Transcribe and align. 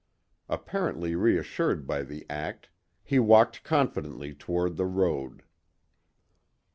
Apparently 0.49 1.13
reassured 1.13 1.85
by 1.85 2.01
the 2.01 2.25
act, 2.27 2.69
he 3.03 3.19
walked 3.19 3.63
confidently 3.63 4.33
toward 4.33 4.75
the 4.75 4.87
road. 4.87 5.43